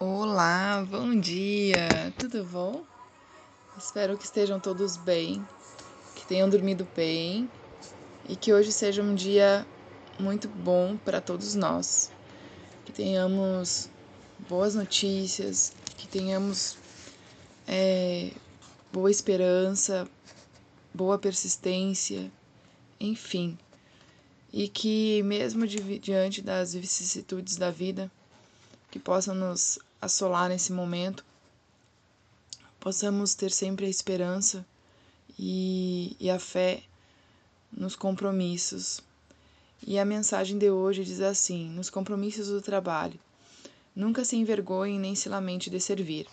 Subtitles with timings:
[0.00, 2.84] Olá, bom dia, tudo bom?
[3.76, 5.44] Espero que estejam todos bem,
[6.14, 7.50] que tenham dormido bem
[8.28, 9.66] e que hoje seja um dia
[10.16, 12.12] muito bom para todos nós.
[12.84, 13.90] Que tenhamos
[14.48, 16.78] boas notícias, que tenhamos
[17.66, 18.30] é,
[18.92, 20.08] boa esperança,
[20.94, 22.30] boa persistência,
[23.00, 23.58] enfim.
[24.52, 28.08] E que, mesmo diante das vicissitudes da vida,
[28.92, 31.24] que possam nos assolar nesse momento,
[32.78, 34.64] possamos ter sempre a esperança
[35.38, 36.82] e, e a fé
[37.72, 39.00] nos compromissos.
[39.86, 43.18] E a mensagem de hoje diz assim: nos compromissos do trabalho,
[43.94, 46.26] nunca se envergonhe nem se lamente de servir.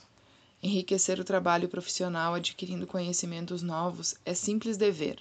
[0.61, 5.19] Enriquecer o trabalho profissional adquirindo conhecimentos novos é simples dever.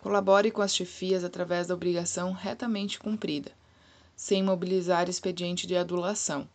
[0.00, 3.50] Colabore com as chefias através da obrigação retamente cumprida,
[4.14, 6.46] sem mobilizar expediente de adulação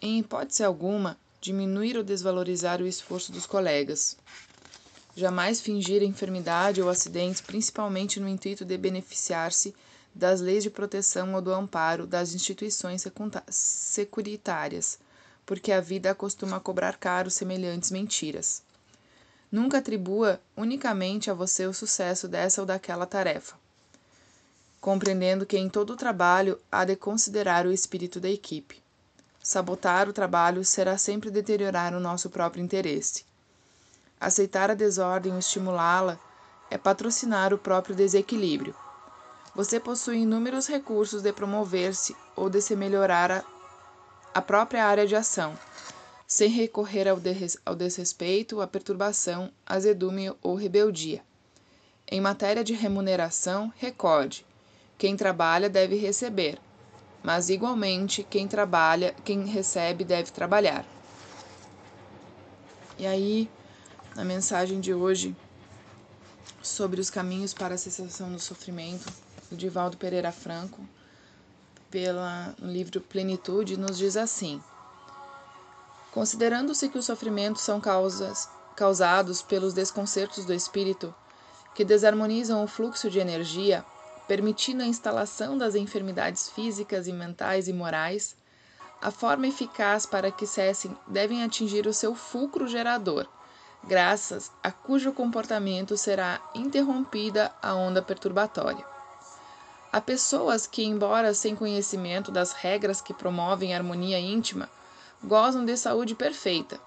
[0.00, 4.16] em hipótese alguma, diminuir ou desvalorizar o esforço dos colegas.
[5.16, 9.74] Jamais fingir enfermidade ou acidentes, principalmente no intuito de beneficiar-se
[10.14, 13.04] das leis de proteção ou do amparo das instituições
[13.50, 14.98] securitárias,
[15.44, 18.62] porque a vida acostuma cobrar caro semelhantes mentiras.
[19.50, 23.56] Nunca atribua unicamente a você o sucesso dessa ou daquela tarefa,
[24.80, 28.82] compreendendo que em todo o trabalho há de considerar o espírito da equipe.
[29.48, 33.24] Sabotar o trabalho será sempre deteriorar o nosso próprio interesse.
[34.20, 36.18] Aceitar a desordem ou estimulá-la
[36.70, 38.74] é patrocinar o próprio desequilíbrio.
[39.54, 43.44] Você possui inúmeros recursos de promover-se ou de se melhorar a,
[44.34, 45.58] a própria área de ação,
[46.26, 47.18] sem recorrer ao,
[47.64, 51.22] ao desrespeito, à perturbação, azedume ou rebeldia.
[52.06, 54.44] Em matéria de remuneração, recorde:
[54.98, 56.60] quem trabalha deve receber,
[57.22, 60.84] mas igualmente quem trabalha, quem recebe deve trabalhar.
[62.98, 63.50] E aí,
[64.16, 65.36] na mensagem de hoje
[66.62, 69.10] sobre os caminhos para a cessação do sofrimento,
[69.50, 70.80] do Divaldo Pereira Franco,
[71.90, 74.62] pela, no livro Plenitude, nos diz assim:
[76.12, 81.14] Considerando-se que os sofrimentos são causas, causados pelos desconcertos do espírito,
[81.74, 83.84] que desarmonizam o fluxo de energia,
[84.28, 88.36] permitindo a instalação das enfermidades físicas e mentais e morais,
[89.00, 93.26] a forma eficaz para que cessem devem atingir o seu fulcro gerador,
[93.82, 98.84] graças a cujo comportamento será interrompida a onda perturbatória.
[99.90, 104.68] Há pessoas que, embora sem conhecimento das regras que promovem a harmonia íntima,
[105.24, 106.78] gozam de saúde perfeita,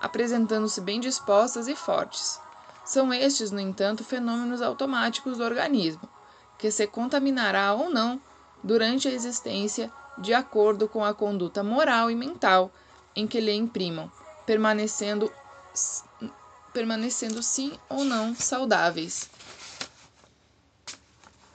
[0.00, 2.40] apresentando-se bem dispostas e fortes.
[2.84, 6.08] São estes, no entanto, fenômenos automáticos do organismo,
[6.58, 8.20] que se contaminará ou não
[8.62, 12.72] durante a existência de acordo com a conduta moral e mental
[13.14, 14.10] em que lhe imprimam,
[14.44, 15.32] permanecendo,
[16.72, 19.30] permanecendo sim ou não saudáveis.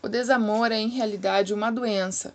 [0.02, 2.34] O desamor é em realidade uma doença,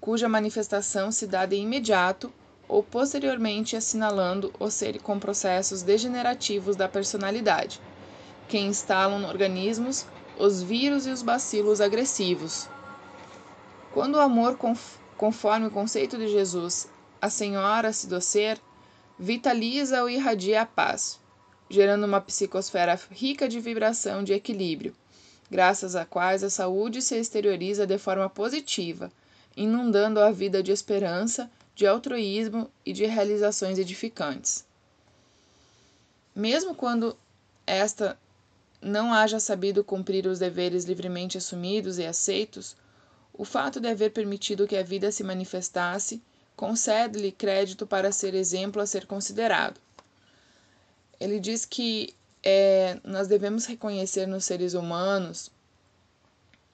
[0.00, 2.32] cuja manifestação se dá de imediato
[2.68, 7.80] ou posteriormente assinalando o ser com processos degenerativos da personalidade,
[8.48, 10.06] que instalam organismos
[10.38, 12.68] os vírus e os bacilos agressivos.
[13.92, 14.58] Quando o amor,
[15.16, 16.88] conforme o conceito de Jesus,
[17.20, 18.60] a senhora-se do ser,
[19.18, 21.18] vitaliza ou irradia a paz,
[21.70, 24.94] gerando uma psicosfera rica de vibração de equilíbrio,
[25.50, 29.10] graças a quais a saúde se exterioriza de forma positiva,
[29.56, 34.66] inundando a vida de esperança, de altruísmo e de realizações edificantes.
[36.34, 37.16] Mesmo quando
[37.66, 38.18] esta
[38.80, 42.76] não haja sabido cumprir os deveres livremente assumidos e aceitos,
[43.32, 46.22] o fato de haver permitido que a vida se manifestasse
[46.54, 49.80] concede-lhe crédito para ser exemplo a ser considerado.
[51.20, 55.50] Ele diz que é, nós devemos reconhecer nos seres humanos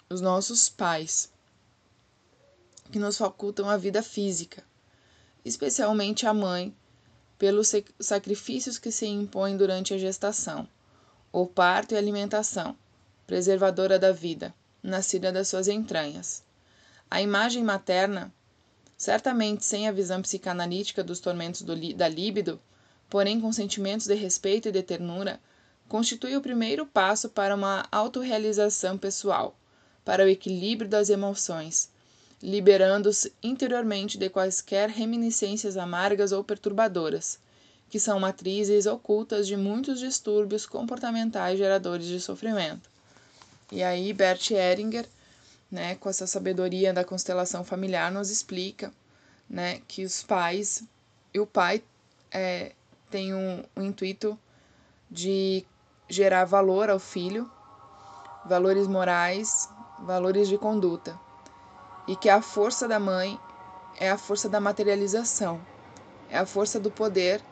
[0.08, 1.30] os nossos pais,
[2.90, 4.62] que nos facultam a vida física,
[5.44, 6.74] especialmente a mãe,
[7.38, 10.68] pelos sacrifícios que se impõem durante a gestação
[11.34, 12.76] o parto e alimentação,
[13.26, 16.44] preservadora da vida, nascida das suas entranhas.
[17.10, 18.30] A imagem materna,
[18.98, 22.60] certamente sem a visão psicanalítica dos tormentos do, da líbido,
[23.08, 25.40] porém com sentimentos de respeito e de ternura,
[25.88, 29.56] constitui o primeiro passo para uma autorrealização pessoal,
[30.04, 31.88] para o equilíbrio das emoções,
[32.42, 37.38] liberando-se interiormente de quaisquer reminiscências amargas ou perturbadoras
[37.92, 42.88] que são matrizes ocultas de muitos distúrbios comportamentais geradores de sofrimento.
[43.70, 45.06] E aí Bert Ehringer,
[45.70, 48.90] né, com essa sabedoria da constelação familiar, nos explica
[49.46, 50.84] né, que os pais
[51.34, 51.84] E o pai
[52.30, 52.72] é,
[53.10, 54.38] tem um, um intuito
[55.10, 55.62] de
[56.08, 57.50] gerar valor ao filho,
[58.46, 59.68] valores morais,
[59.98, 61.20] valores de conduta.
[62.08, 63.38] E que a força da mãe
[63.98, 65.60] é a força da materialização,
[66.30, 67.42] é a força do poder,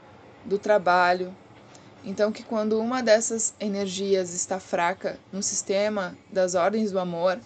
[0.44, 1.34] do trabalho.
[2.04, 7.38] Então, que quando uma dessas energias está fraca no sistema das ordens do amor,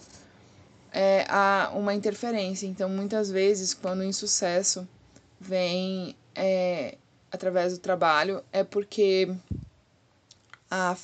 [0.91, 2.65] é, há uma interferência.
[2.65, 4.87] Então, muitas vezes, quando o insucesso
[5.39, 6.97] vem é,
[7.29, 9.35] através do trabalho, é porque
[10.71, 10.95] há,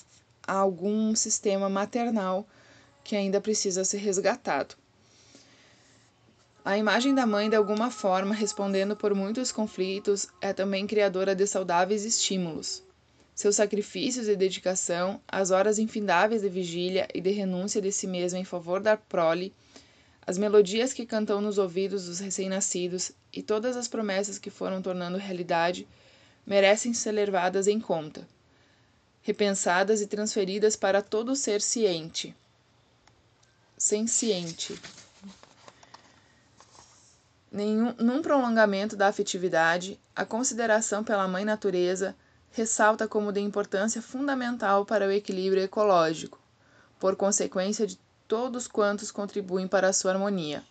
[0.47, 2.47] há algum sistema maternal
[3.03, 4.75] que ainda precisa ser resgatado.
[6.63, 11.47] A imagem da mãe, de alguma forma, respondendo por muitos conflitos, é também criadora de
[11.47, 12.83] saudáveis estímulos.
[13.33, 18.37] Seus sacrifícios e dedicação, as horas infindáveis de vigília e de renúncia de si mesma
[18.37, 19.51] em favor da prole,
[20.25, 25.17] as melodias que cantam nos ouvidos dos recém-nascidos e todas as promessas que foram tornando
[25.17, 25.87] realidade
[26.45, 28.27] merecem ser levadas em conta,
[29.23, 32.35] repensadas e transferidas para todo ser ciente.
[33.75, 34.79] Senciente.
[37.51, 42.15] Nenhum, num prolongamento da afetividade, a consideração pela mãe natureza
[42.49, 46.39] ressalta como de importância fundamental para o equilíbrio ecológico,
[46.97, 50.63] por consequência de todos quantos contribuem para a sua harmonia.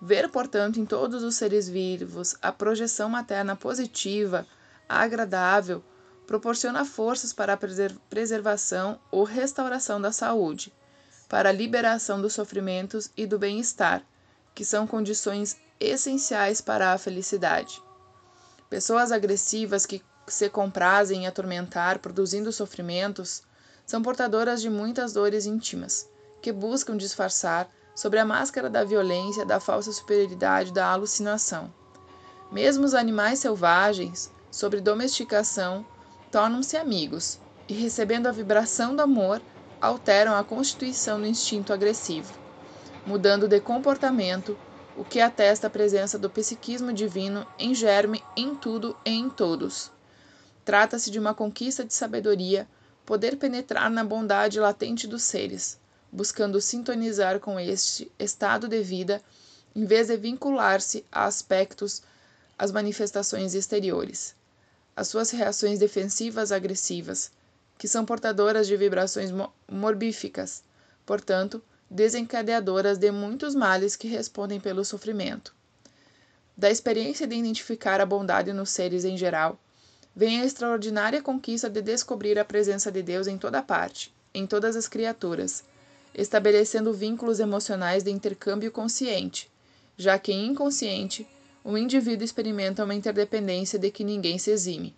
[0.00, 4.46] Ver, portanto, em todos os seres vivos a projeção materna positiva,
[4.88, 5.82] agradável,
[6.24, 7.58] proporciona forças para a
[8.08, 10.72] preservação ou restauração da saúde,
[11.28, 14.04] para a liberação dos sofrimentos e do bem-estar,
[14.54, 17.82] que são condições essenciais para a felicidade.
[18.68, 23.42] Pessoas agressivas que se comprazem em atormentar, produzindo sofrimentos,
[23.86, 26.08] são portadoras de muitas dores íntimas
[26.40, 31.72] que buscam disfarçar sobre a máscara da violência, da falsa superioridade, da alucinação.
[32.52, 35.84] Mesmo os animais selvagens, sobre domesticação,
[36.30, 39.40] tornam-se amigos e, recebendo a vibração do amor,
[39.80, 42.32] alteram a constituição do instinto agressivo,
[43.06, 44.56] mudando de comportamento,
[45.00, 49.90] o que atesta a presença do psiquismo divino em germe em tudo e em todos.
[50.62, 52.68] Trata-se de uma conquista de sabedoria,
[53.06, 55.80] poder penetrar na bondade latente dos seres,
[56.12, 59.22] buscando sintonizar com este estado de vida,
[59.74, 62.02] em vez de vincular-se a aspectos,
[62.58, 64.34] as manifestações exteriores.
[64.94, 67.32] As suas reações defensivas agressivas,
[67.78, 69.30] que são portadoras de vibrações
[69.66, 70.62] morbíficas,
[71.06, 75.52] portanto, desencadeadoras de muitos males que respondem pelo sofrimento.
[76.56, 79.58] Da experiência de identificar a bondade nos seres em geral,
[80.14, 84.76] vem a extraordinária conquista de descobrir a presença de Deus em toda parte, em todas
[84.76, 85.64] as criaturas,
[86.14, 89.50] estabelecendo vínculos emocionais de intercâmbio consciente,
[89.96, 91.26] já que inconsciente
[91.64, 94.94] o indivíduo experimenta uma interdependência de que ninguém se exime.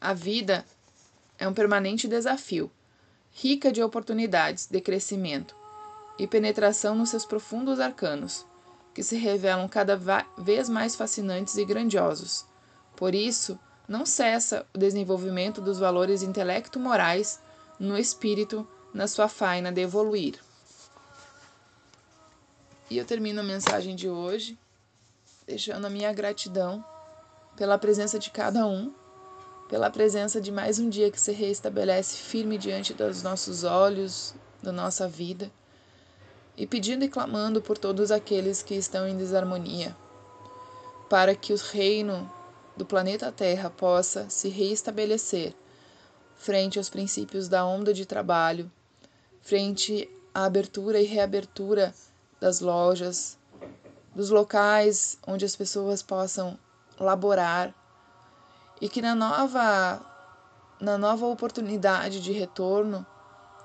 [0.00, 0.64] A vida
[1.38, 2.70] é um permanente desafio,
[3.32, 5.56] rica de oportunidades de crescimento
[6.18, 8.46] e penetração nos seus profundos arcanos,
[8.94, 9.98] que se revelam cada
[10.38, 12.44] vez mais fascinantes e grandiosos.
[12.94, 13.58] Por isso,
[13.88, 17.40] não cessa o desenvolvimento dos valores intelecto-morais
[17.80, 20.38] no espírito na sua faina de evoluir.
[22.90, 24.58] E eu termino a mensagem de hoje
[25.46, 26.84] deixando a minha gratidão
[27.56, 28.92] pela presença de cada um,
[29.72, 34.70] pela presença de mais um dia que se reestabelece firme diante dos nossos olhos, da
[34.70, 35.50] nossa vida,
[36.54, 39.96] e pedindo e clamando por todos aqueles que estão em desarmonia,
[41.08, 42.30] para que o reino
[42.76, 45.54] do planeta Terra possa se reestabelecer
[46.36, 48.70] frente aos princípios da onda de trabalho,
[49.40, 51.94] frente à abertura e reabertura
[52.38, 53.38] das lojas,
[54.14, 56.58] dos locais onde as pessoas possam
[57.00, 57.74] laborar
[58.82, 60.04] e que na nova
[60.80, 63.06] na nova oportunidade de retorno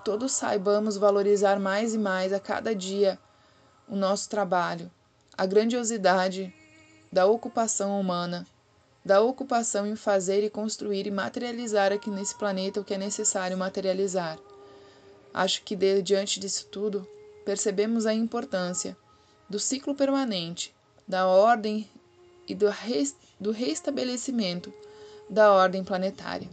[0.06, 3.18] todos saibamos valorizar mais e mais a cada dia
[3.90, 4.92] o nosso trabalho,
[5.36, 6.54] a grandiosidade
[7.12, 8.46] da ocupação humana
[9.04, 13.58] da ocupação em fazer e construir e materializar aqui nesse planeta o que é necessário
[13.58, 14.38] materializar.
[15.34, 17.08] Acho que de, diante disso tudo,
[17.46, 18.98] percebemos a importância
[19.50, 20.76] do ciclo permanente,
[21.08, 21.90] da ordem
[22.46, 23.10] e do, re,
[23.40, 24.74] do reestabelecimento
[25.30, 26.50] da ordem planetária.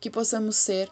[0.00, 0.90] Que possamos ser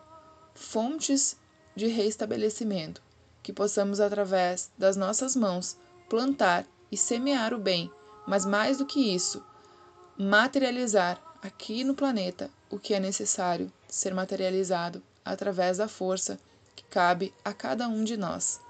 [0.55, 1.37] fontes
[1.75, 3.03] de reestabelecimento,
[3.43, 5.77] que possamos, através das nossas mãos,
[6.09, 7.91] plantar e semear o bem,
[8.27, 9.43] mas mais do que isso,
[10.19, 16.39] materializar aqui no planeta o que é necessário ser materializado através da força
[16.77, 18.61] que cabe a cada um de nós.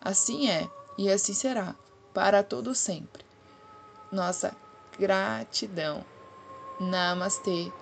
[0.00, 0.68] Assim é
[0.98, 1.74] e assim será
[2.12, 3.24] para todo sempre.
[4.10, 4.54] nossa
[4.98, 6.04] gratidão.
[6.78, 7.72] Namastê.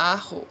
[0.00, 0.48] Arro.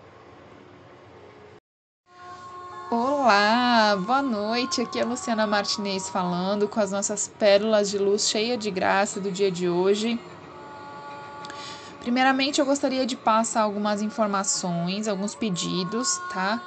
[2.91, 4.79] Olá, boa noite.
[4.79, 9.19] Aqui é a Luciana Martinez falando com as nossas pérolas de luz cheia de graça
[9.19, 10.19] do dia de hoje.
[12.01, 16.61] Primeiramente, eu gostaria de passar algumas informações, alguns pedidos, tá?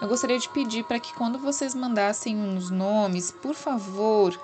[0.00, 4.34] Eu gostaria de pedir para que quando vocês mandassem uns nomes, por favor,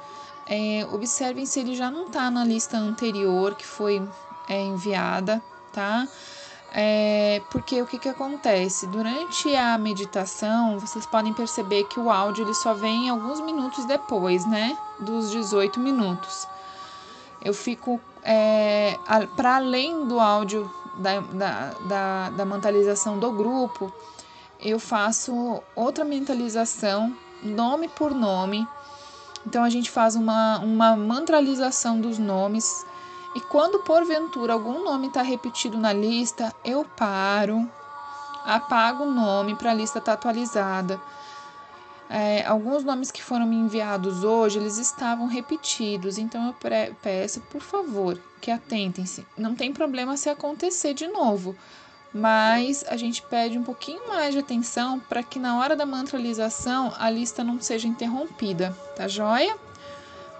[0.47, 4.07] é, observem se ele já não está na lista anterior que foi
[4.51, 6.07] é, enviada, tá?
[6.73, 8.87] É, porque o que, que acontece?
[8.87, 14.47] Durante a meditação, vocês podem perceber que o áudio ele só vem alguns minutos depois,
[14.47, 14.79] né?
[15.01, 16.47] Dos 18 minutos.
[17.43, 18.97] Eu fico é,
[19.35, 23.93] para além do áudio da, da, da, da mentalização do grupo,
[24.61, 28.69] eu faço outra mentalização, nome por nome.
[29.45, 32.85] Então a gente faz uma, uma mantralização dos nomes
[33.35, 37.71] e quando porventura algum nome está repetido na lista, eu paro,
[38.45, 41.01] apago o nome para a lista estar tá atualizada.
[42.09, 47.61] É, alguns nomes que foram me enviados hoje, eles estavam repetidos, então eu peço, por
[47.61, 49.25] favor, que atentem-se.
[49.39, 51.55] Não tem problema se acontecer de novo,
[52.13, 56.93] mas a gente pede um pouquinho mais de atenção para que na hora da mantralização
[56.99, 59.57] a lista não seja interrompida, tá joia?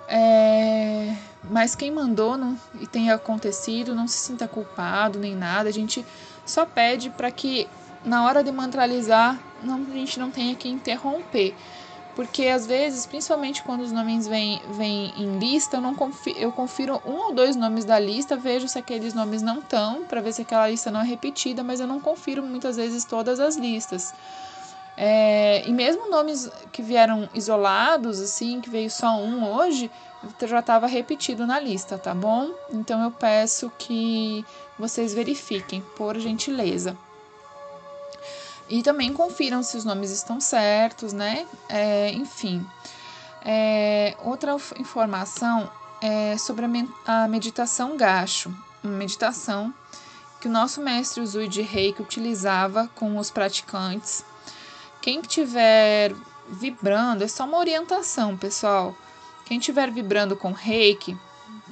[0.09, 1.15] É,
[1.49, 5.69] mas quem mandou não, e tenha acontecido, não se sinta culpado nem nada.
[5.69, 6.05] A gente
[6.45, 7.69] só pede para que
[8.05, 11.55] na hora de mantralizar não, a gente não tenha que interromper.
[12.15, 16.53] Porque às vezes, principalmente quando os nomes vêm, vêm em lista, eu, não confiro, eu
[16.53, 20.33] confiro um ou dois nomes da lista, vejo se aqueles nomes não estão, para ver
[20.33, 24.13] se aquela lista não é repetida, mas eu não confiro muitas vezes todas as listas.
[24.97, 29.91] É, e mesmo nomes que vieram isolados, assim, que veio só um hoje,
[30.47, 32.51] já estava repetido na lista, tá bom?
[32.71, 34.45] Então eu peço que
[34.79, 36.97] vocês verifiquem, por gentileza.
[38.69, 41.47] E também confiram se os nomes estão certos, né?
[41.69, 42.65] É, enfim.
[43.45, 46.67] É, outra informação é sobre
[47.07, 49.73] a meditação gacho, uma meditação
[50.41, 54.25] que o nosso mestre Zui de Reiki utilizava com os praticantes
[55.01, 56.15] quem estiver
[56.49, 58.95] vibrando, é só uma orientação, pessoal.
[59.51, 61.19] Quem estiver vibrando com reiki,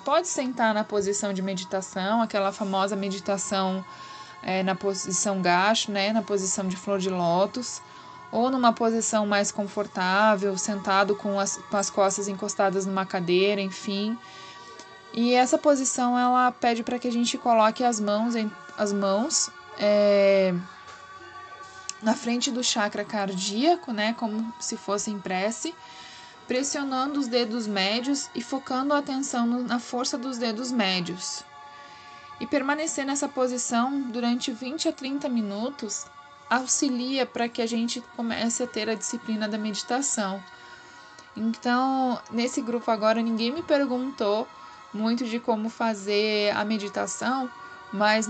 [0.05, 3.85] pode sentar na posição de meditação, aquela famosa meditação
[4.43, 7.81] é, na posição gacho, né, na posição de flor de lótus,
[8.33, 14.19] ou numa posição mais confortável, sentado com as, com as costas encostadas numa cadeira, enfim.
[15.13, 18.35] E essa posição ela pede para que a gente coloque as mãos,
[18.77, 20.53] as mãos é,
[22.03, 25.73] na frente do chakra cardíaco, né, como se fosse em prece,
[26.49, 31.45] pressionando os dedos médios e focando a atenção na força dos dedos médios.
[32.41, 36.07] E permanecer nessa posição durante 20 a 30 minutos
[36.49, 40.43] auxilia para que a gente comece a ter a disciplina da meditação.
[41.37, 44.49] Então, nesse grupo agora ninguém me perguntou
[44.93, 47.51] muito de como fazer a meditação,
[47.93, 48.27] mas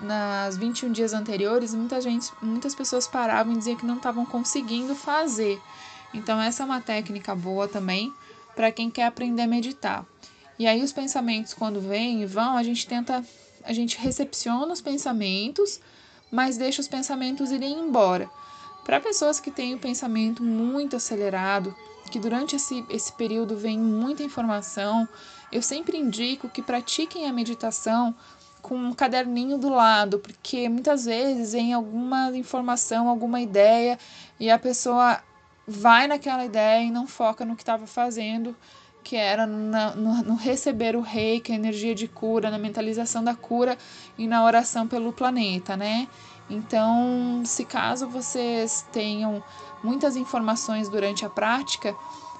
[0.00, 4.94] nas 21 dias anteriores, muita gente, muitas pessoas paravam e diziam que não estavam conseguindo
[4.94, 5.60] fazer.
[6.12, 8.12] Então essa é uma técnica boa também
[8.54, 10.04] para quem quer aprender a meditar.
[10.58, 13.24] E aí os pensamentos quando vêm e vão, a gente tenta,
[13.64, 15.80] a gente recepciona os pensamentos,
[16.30, 18.28] mas deixa os pensamentos irem embora.
[18.84, 21.74] Para pessoas que têm o pensamento muito acelerado,
[22.10, 25.08] que durante esse, esse período vem muita informação,
[25.52, 28.14] eu sempre indico que pratiquem a meditação
[28.60, 33.98] com um caderninho do lado, porque muitas vezes vem alguma informação, alguma ideia
[34.38, 35.22] e a pessoa
[35.66, 38.56] vai naquela ideia e não foca no que estava fazendo,
[39.02, 43.34] que era na, no, no, receber o reiki, a energia de cura, na mentalização da
[43.34, 43.76] cura
[44.18, 46.08] e na oração pelo planeta, né?
[46.48, 49.42] Então, se caso vocês tenham
[49.82, 51.94] muitas informações durante a prática,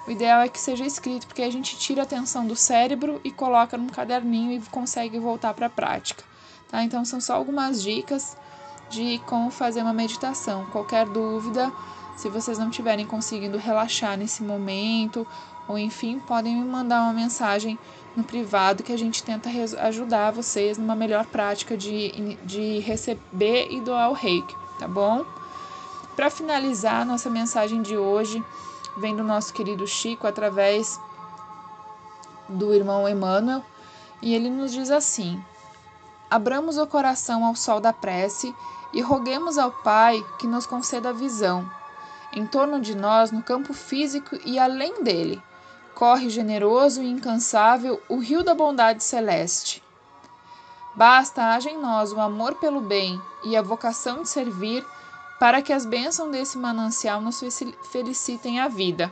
[0.05, 3.31] o ideal é que seja escrito, porque a gente tira a atenção do cérebro e
[3.31, 6.23] coloca num caderninho e consegue voltar para a prática.
[6.69, 6.83] Tá?
[6.83, 8.35] Então, são só algumas dicas
[8.89, 10.65] de como fazer uma meditação.
[10.65, 11.71] Qualquer dúvida,
[12.15, 15.25] se vocês não estiverem conseguindo relaxar nesse momento,
[15.67, 17.77] ou enfim, podem me mandar uma mensagem
[18.15, 19.49] no privado que a gente tenta
[19.83, 25.25] ajudar vocês numa melhor prática de, de receber e doar o reiki, tá bom?
[26.15, 28.43] Para finalizar, nossa mensagem de hoje
[28.97, 30.99] vem do nosso querido Chico através
[32.49, 33.63] do irmão Emmanuel,
[34.21, 35.41] e ele nos diz assim:
[36.29, 38.53] Abramos o coração ao sol da prece
[38.93, 41.69] e roguemos ao Pai que nos conceda a visão.
[42.33, 45.41] Em torno de nós, no campo físico e além dele,
[45.93, 49.83] corre generoso e incansável o rio da bondade celeste.
[50.95, 54.85] Basta haja em nós o amor pelo bem e a vocação de servir
[55.39, 57.41] para que as bênçãos desse manancial nos
[57.91, 59.11] felicitem a vida.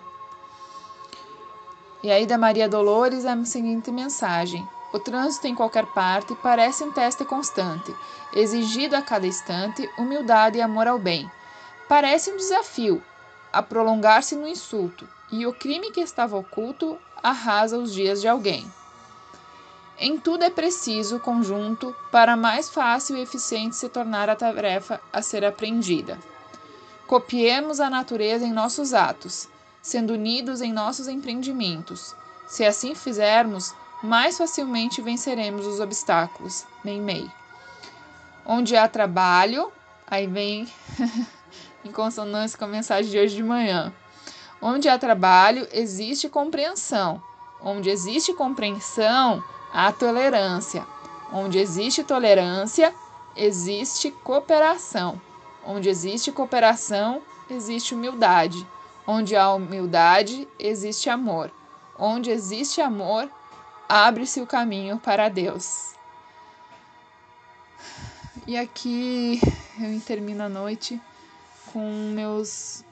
[2.01, 6.91] E aí da Maria Dolores a seguinte mensagem: O trânsito em qualquer parte parece um
[6.91, 7.93] teste constante,
[8.33, 11.29] exigido a cada instante humildade e amor ao bem.
[11.89, 13.03] Parece um desafio
[13.51, 18.65] a prolongar-se no insulto, e o crime que estava oculto arrasa os dias de alguém.
[19.97, 25.21] Em tudo é preciso conjunto para mais fácil e eficiente se tornar a tarefa a
[25.21, 26.17] ser aprendida.
[27.05, 29.49] Copiemos a natureza em nossos atos,
[29.81, 32.15] sendo unidos em nossos empreendimentos.
[32.47, 36.65] Se assim fizermos, mais facilmente venceremos os obstáculos.
[36.83, 37.29] Meimei.
[38.45, 39.69] Onde há trabalho,
[40.07, 40.67] aí vem
[41.83, 43.93] em consonância com a mensagem de hoje de manhã.
[44.61, 47.21] Onde há trabalho, existe compreensão.
[47.61, 49.43] Onde existe compreensão,
[49.73, 50.85] a tolerância.
[51.31, 52.93] Onde existe tolerância,
[53.35, 55.19] existe cooperação.
[55.65, 58.65] Onde existe cooperação, existe humildade.
[59.07, 61.51] Onde há humildade, existe amor.
[61.97, 63.29] Onde existe amor,
[63.87, 65.93] abre-se o caminho para Deus.
[68.47, 69.39] E aqui
[69.79, 70.99] eu termino a noite
[71.71, 72.83] com meus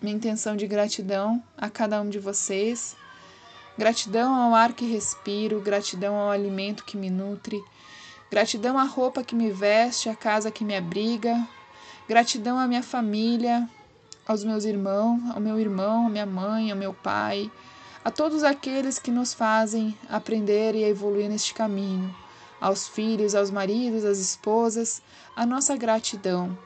[0.00, 2.96] minha intenção de gratidão a cada um de vocês
[3.78, 7.62] Gratidão ao ar que respiro, gratidão ao alimento que me nutre,
[8.28, 11.46] gratidão à roupa que me veste, à casa que me abriga,
[12.08, 13.70] gratidão à minha família,
[14.26, 17.48] aos meus irmãos, ao meu irmão, à minha mãe, ao meu pai,
[18.04, 22.12] a todos aqueles que nos fazem aprender e evoluir neste caminho,
[22.60, 25.00] aos filhos, aos maridos, às esposas,
[25.36, 26.58] a nossa gratidão.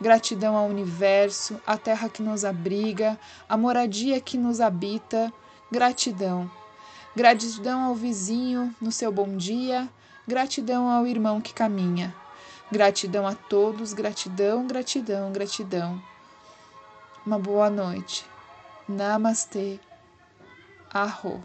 [0.00, 5.32] Gratidão ao universo, à terra que nos abriga, à moradia que nos habita,
[5.70, 6.48] Gratidão.
[7.16, 9.88] Gratidão ao vizinho no seu bom dia,
[10.28, 12.14] gratidão ao irmão que caminha.
[12.70, 16.00] Gratidão a todos, gratidão, gratidão, gratidão.
[17.24, 18.24] Uma boa noite.
[18.88, 19.80] Namastê.
[20.92, 21.42] Arro.